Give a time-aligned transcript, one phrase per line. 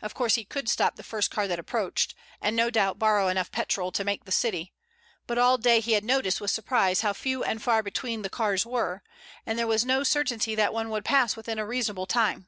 [0.00, 3.50] Of course, he could stop the first car that approached, and no doubt borrow enough
[3.50, 4.72] petrol to make the city,
[5.26, 8.64] but all day he had noticed with surprise how few and far between the cars
[8.64, 9.02] were,
[9.44, 12.46] and there was no certainty that one would pass within a reasonable time.